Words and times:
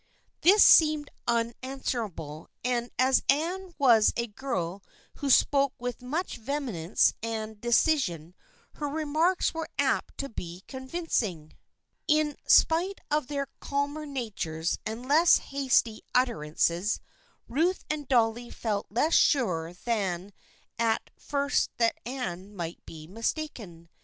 "This 0.41 0.63
seemed 0.63 1.11
unanswerable, 1.27 2.47
and 2.63 2.89
as 2.97 3.21
Anne 3.29 3.75
was 3.77 4.11
a 4.17 4.25
girl 4.25 4.81
who 5.17 5.29
spoke 5.29 5.73
with 5.77 6.01
much 6.01 6.37
vehemence 6.37 7.13
and 7.21 7.61
de 7.61 7.67
cision 7.69 8.33
her 8.77 8.89
remarks 8.89 9.53
were 9.53 9.69
apt 9.77 10.17
to 10.17 10.27
be 10.27 10.63
convincing. 10.67 11.53
In 12.07 12.35
spite 12.47 12.99
of 13.11 13.27
their 13.27 13.45
calmer 13.59 14.07
natures 14.07 14.79
and 14.87 15.07
less 15.07 15.37
hasty 15.37 16.01
utter 16.15 16.37
ances, 16.39 16.99
Ruth 17.47 17.83
and 17.87 18.07
Dolly 18.07 18.49
felt 18.49 18.87
less 18.89 19.13
sure 19.13 19.71
than 19.71 20.33
at 20.79 21.11
first 21.19 21.69
that 21.77 21.95
Anne 22.07 22.55
might 22.55 22.83
be 22.87 23.05
mistaken. 23.05 23.87